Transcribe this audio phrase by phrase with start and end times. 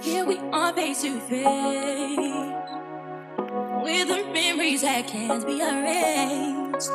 [0.00, 1.36] Here we are face to face
[3.82, 6.90] with the memories that can't be erased.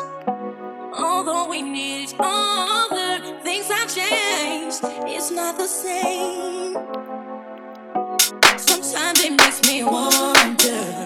[0.98, 4.80] Although we need each other, things have changed.
[5.08, 6.74] It's not the same.
[8.58, 11.06] Sometimes it makes me wonder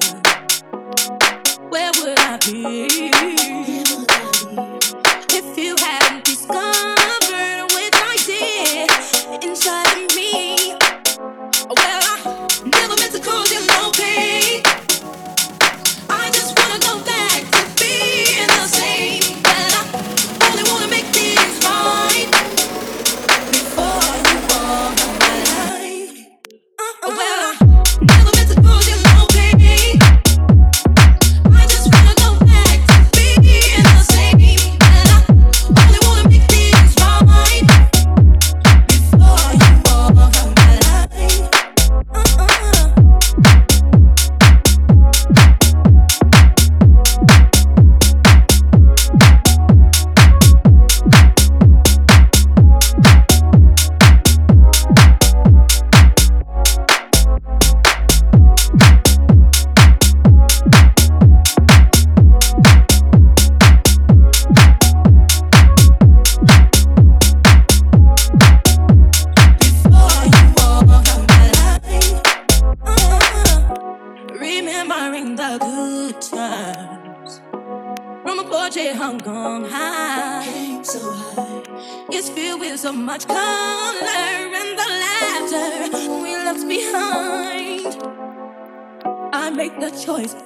[1.67, 3.58] where would I be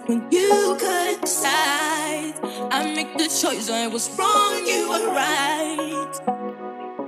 [0.05, 2.33] when you could decide.
[2.71, 3.69] I make the choice.
[3.69, 6.13] I was wrong, you were right.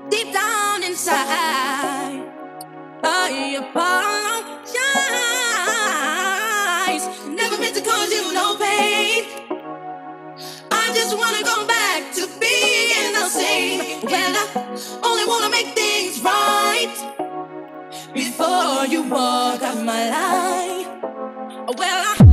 [0.09, 2.23] Deep down inside,
[3.03, 4.65] I apologize.
[7.27, 9.25] Never meant to cause you no pain.
[10.71, 14.01] I just wanna go back to being the same.
[14.03, 16.95] Well, I only wanna make things right
[18.13, 20.87] before you walk out my life.
[21.77, 22.24] Well, I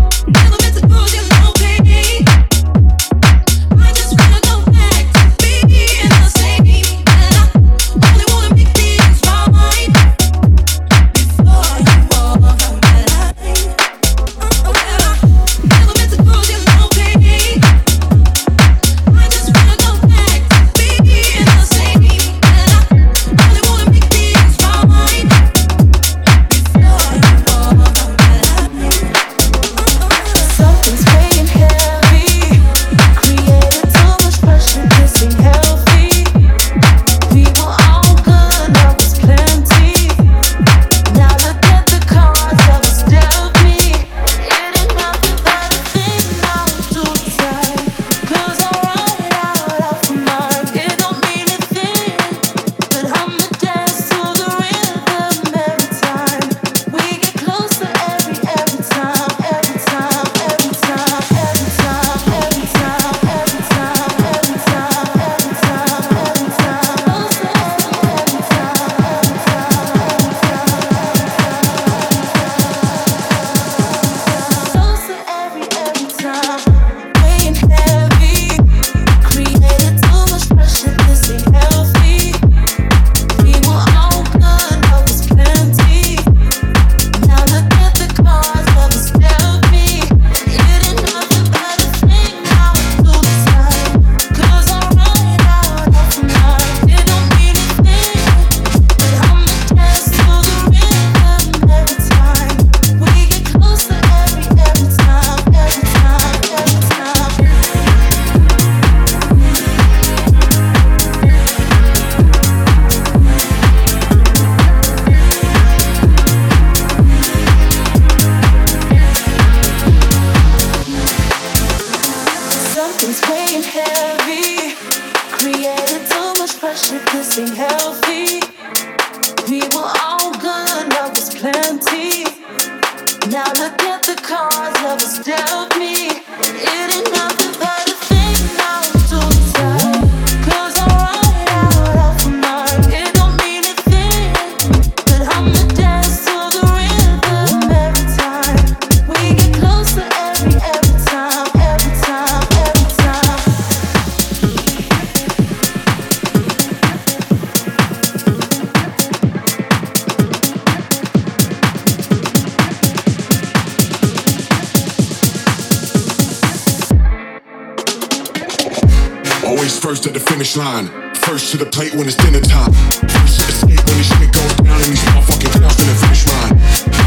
[169.92, 170.86] first at the finish line.
[171.16, 172.72] First to the plate when it's dinner time.
[172.72, 176.26] First to escape when this shit goes down and these motherfucking clowns in the finish
[176.32, 176.56] line.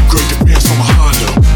[0.08, 1.55] Great defense on my Honda.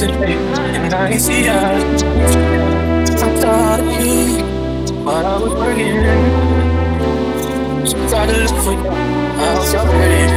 [0.00, 2.02] today, and I see us.
[3.22, 6.00] I'm of you, but I was working.
[7.86, 10.28] So tried to look for you, I was already.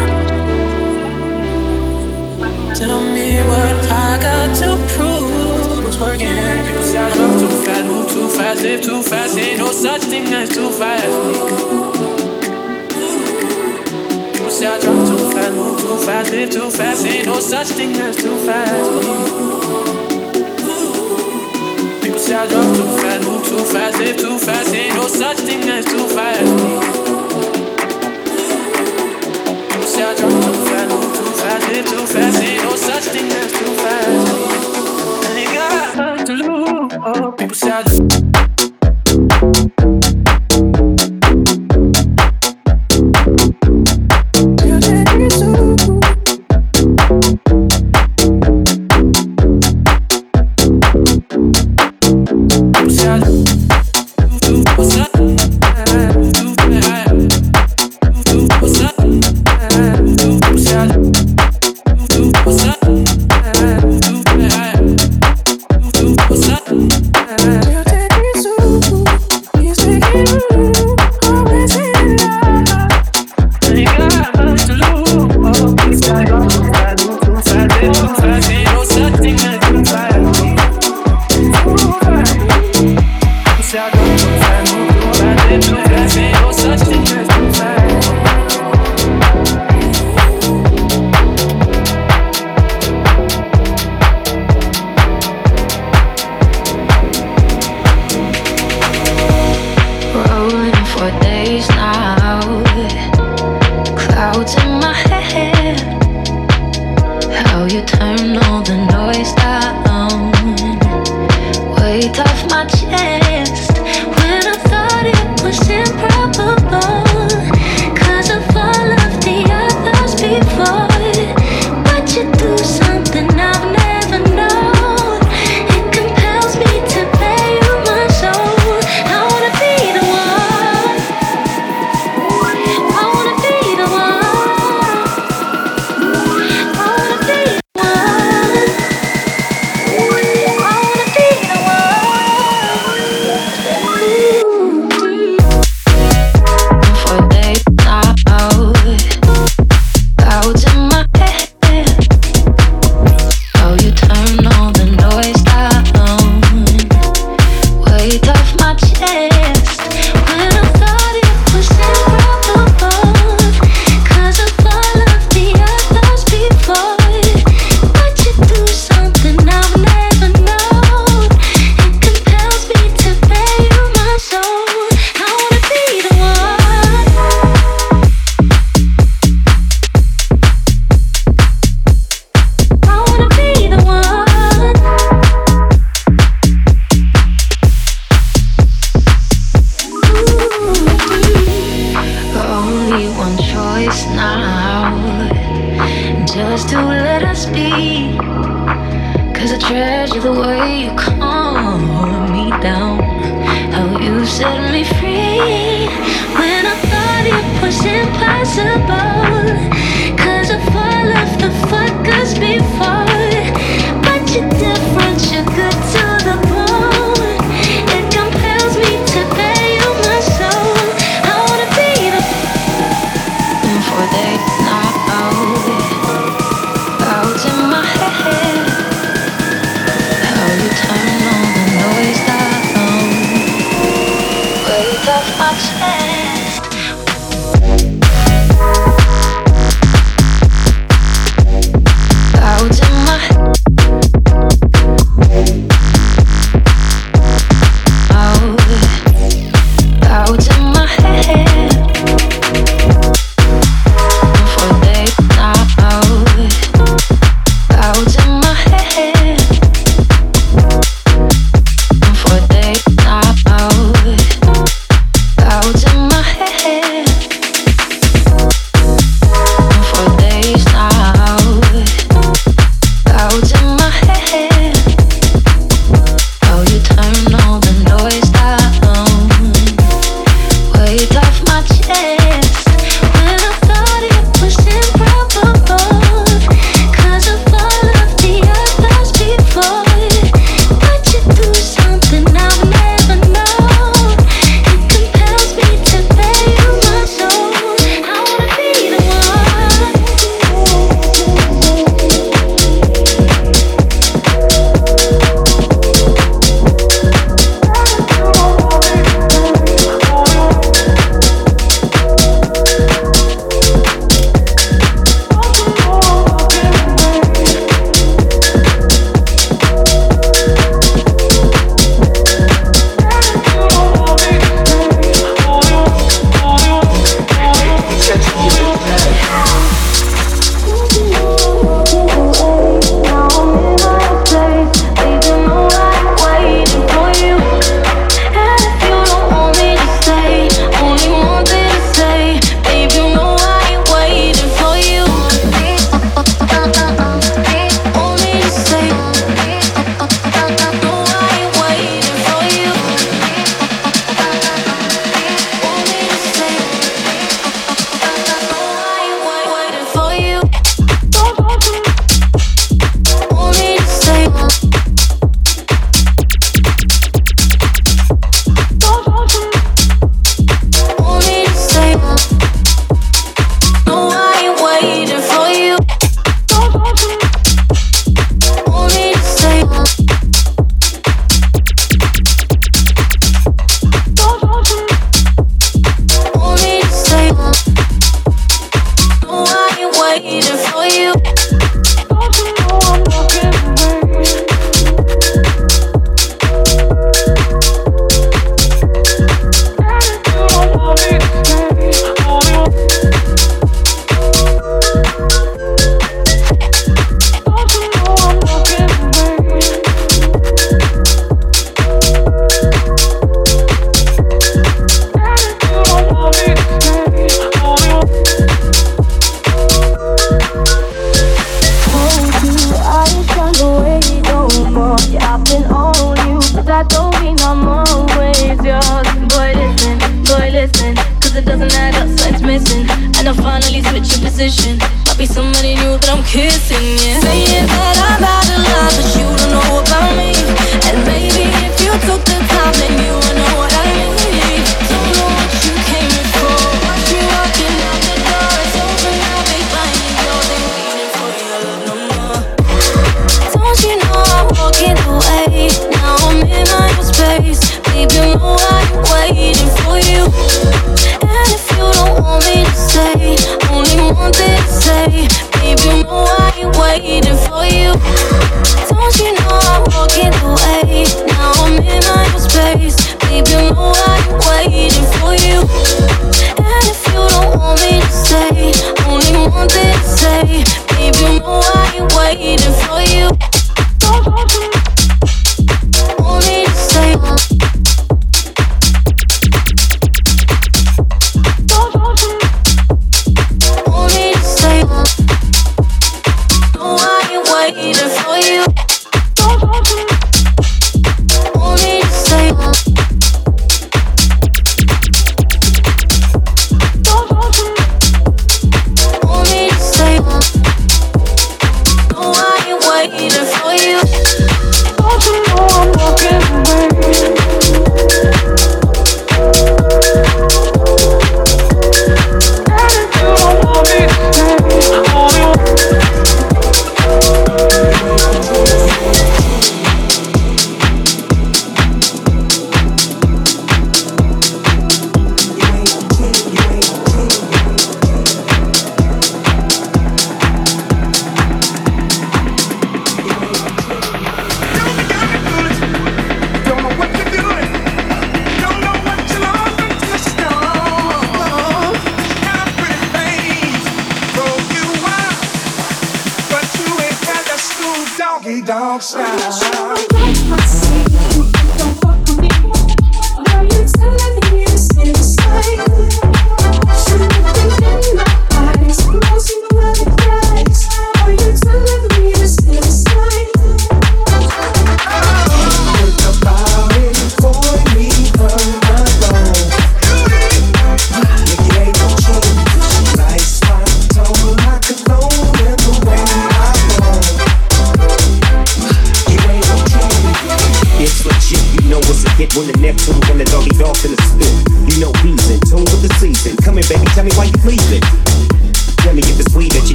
[2.75, 5.31] Tell me what I got to prove.
[5.71, 6.36] I was working,
[6.75, 9.38] cause I love too fast, move too fast, live too fast.
[9.38, 12.33] Ain't no such thing as too fast
[14.63, 17.06] say I drive too fast, move too fast, live too fast.
[17.06, 18.89] Ain't no such thing as too fast.
[22.01, 24.74] People say I drive too fast, move too fast, live too fast.
[24.74, 26.48] Ain't no such thing as too fast.
[29.70, 32.43] People say I drive too fast, move too fast, live too fast.
[32.43, 34.27] Ain't no such thing as too fast.
[35.27, 36.93] And you got to lose.
[37.05, 37.84] Oh, people say I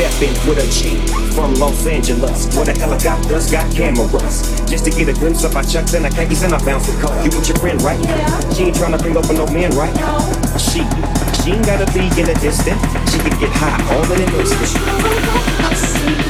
[0.00, 0.96] stepping with a Jeep
[1.34, 4.60] from Los Angeles, where the helicopters got cameras.
[4.64, 7.14] Just to get a glimpse of our chucks and our khakis and our bouncing car.
[7.18, 8.00] You with your friend, right?
[8.02, 8.50] Yeah.
[8.54, 9.94] She ain't trying to bring over no man, right?
[9.96, 10.18] No.
[10.56, 10.80] She,
[11.42, 12.80] she ain't gotta be in a distance.
[13.12, 16.29] She can get high all in an instant.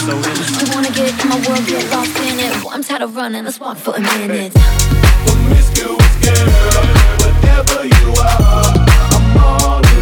[0.00, 0.70] things so innocent.
[0.70, 2.64] I wanna get in my world, get lost in it.
[2.64, 4.30] Well, I'm tired of running, let's walk for a minute.
[4.30, 4.50] Hey.
[5.76, 6.86] you, girl,
[7.22, 8.74] whatever you are,
[9.12, 9.99] I'm all in.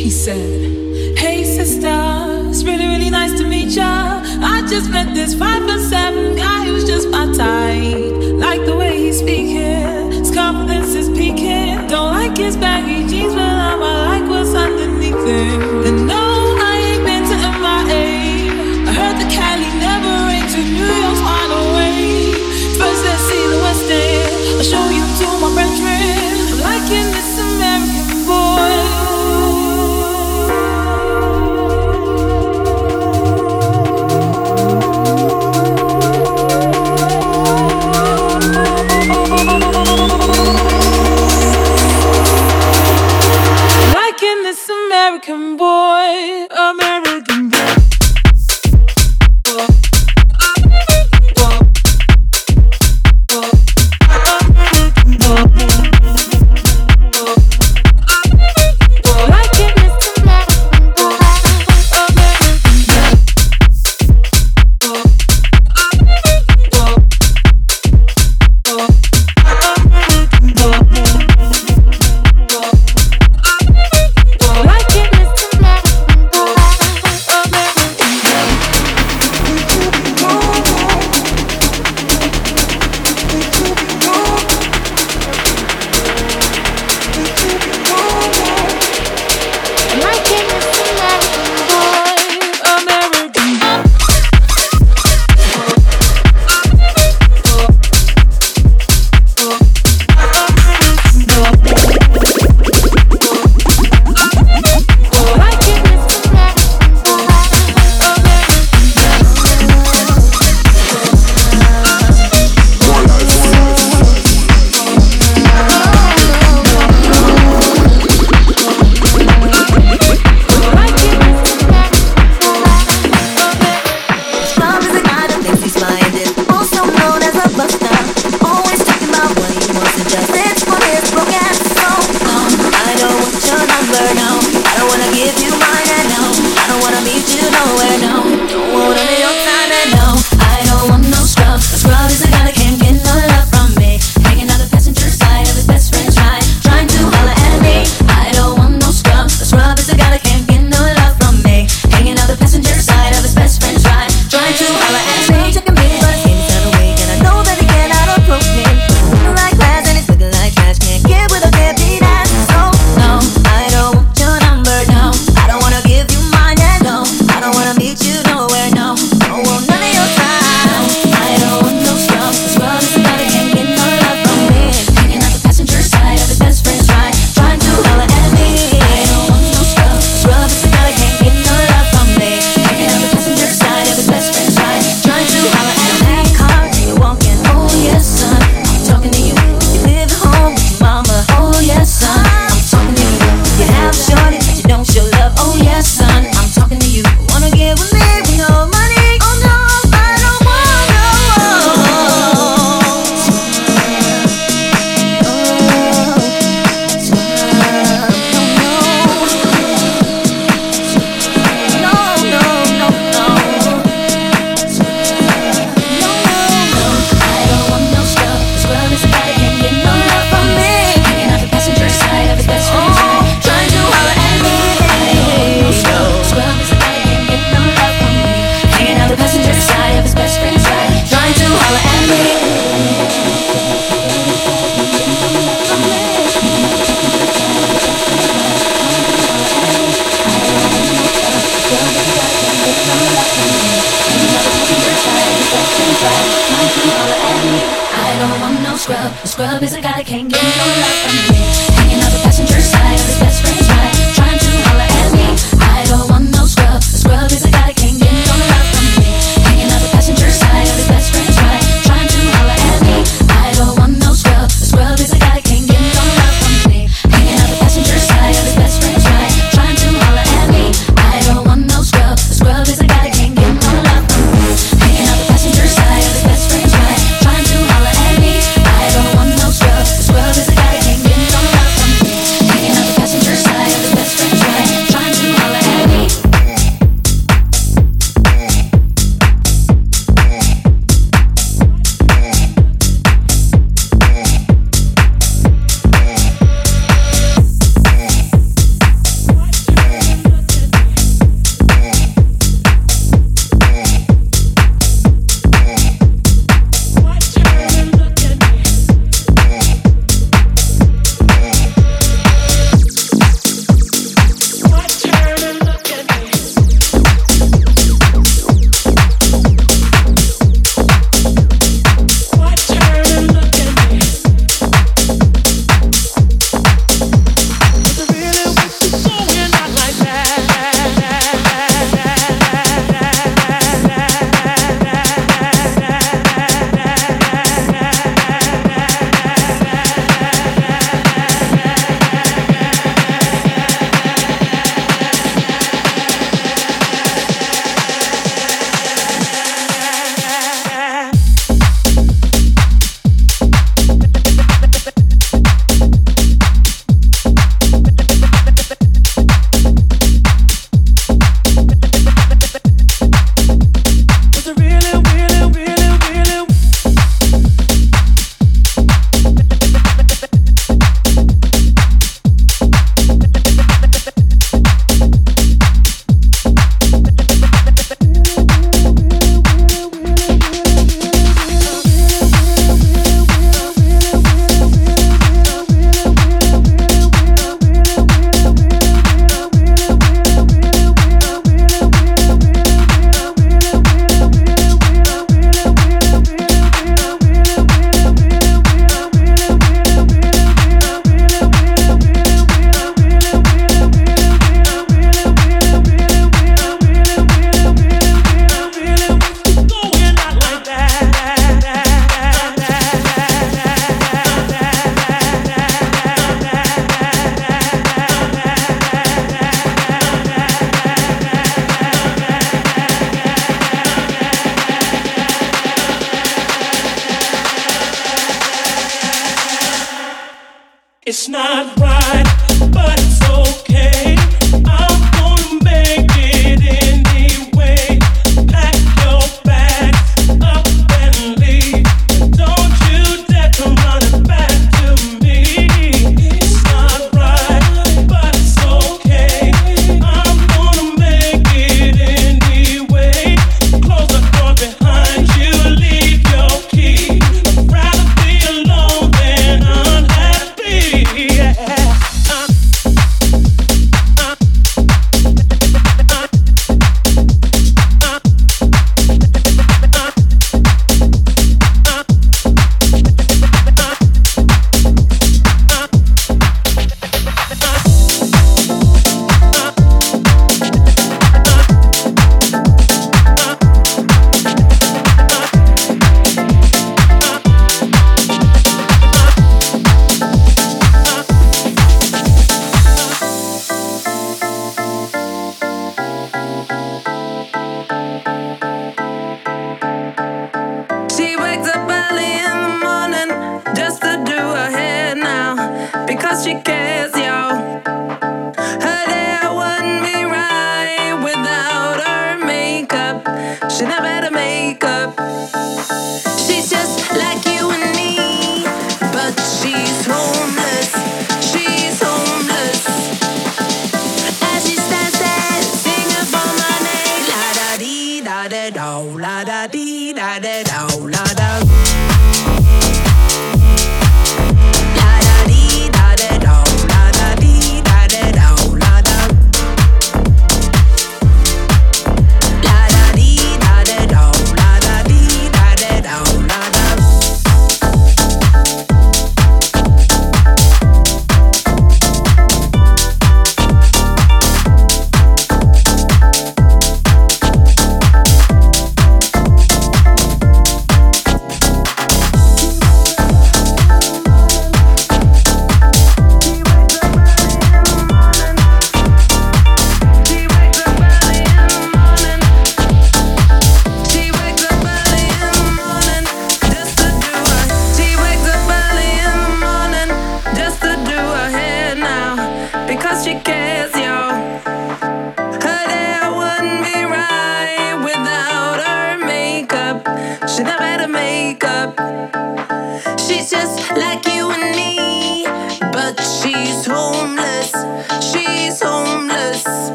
[0.00, 4.22] He said, Hey sister, it's really, really nice to meet ya.
[4.40, 8.14] I just met this five or seven guy who's just my type.
[8.40, 11.86] Like the way he's speaking, his confidence is peaking.
[11.88, 15.69] Don't like his baggy jeans, but I like what's underneath it.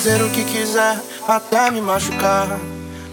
[0.00, 0.98] fazer o que quiser
[1.28, 2.48] até me machucar.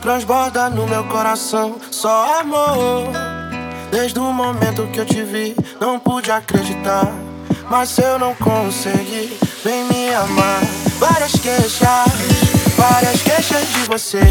[0.01, 3.11] Transborda no meu coração só amor.
[3.91, 7.11] Desde o momento que eu te vi, não pude acreditar.
[7.69, 10.61] Mas eu não consegui, vem me amar.
[10.97, 11.81] Várias queixas,
[12.77, 14.21] várias queixas de você.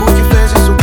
[0.00, 0.77] O que fez isso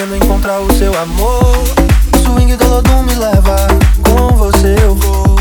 [0.00, 1.62] querendo encontrar o seu amor.
[2.24, 3.66] Swing do lodo me leva,
[4.02, 5.36] com você eu vou.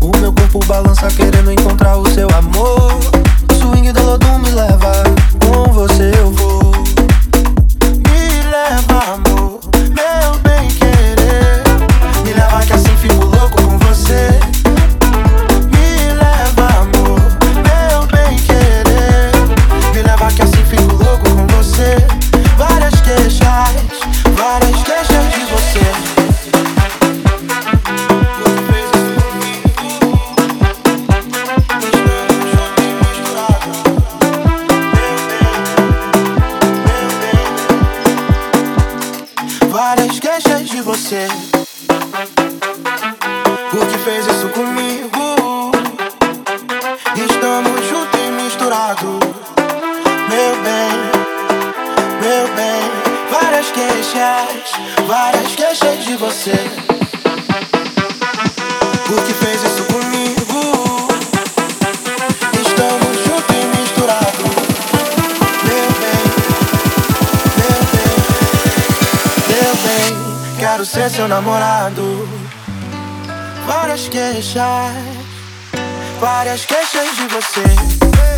[0.00, 2.98] O meu corpo balança querendo encontrar o seu amor.
[3.60, 5.04] Swing do lodo me leva,
[5.44, 6.47] com você eu vou.
[70.78, 72.28] quero ser seu namorado.
[73.66, 74.94] Várias queixas,
[76.20, 78.37] várias queixas de você.